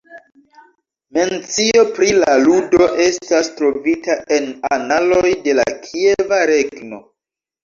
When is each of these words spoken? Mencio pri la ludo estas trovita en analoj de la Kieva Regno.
Mencio 1.17 1.83
pri 1.97 2.09
la 2.21 2.31
ludo 2.45 2.87
estas 3.03 3.51
trovita 3.61 4.17
en 4.39 4.49
analoj 4.79 5.21
de 5.45 5.55
la 5.61 5.69
Kieva 5.85 6.43
Regno. 6.55 7.03